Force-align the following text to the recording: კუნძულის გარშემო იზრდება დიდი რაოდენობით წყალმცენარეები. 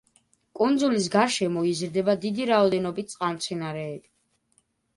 კუნძულის 0.59 1.09
გარშემო 1.15 1.65
იზრდება 1.73 2.17
დიდი 2.25 2.49
რაოდენობით 2.55 3.15
წყალმცენარეები. 3.15 4.13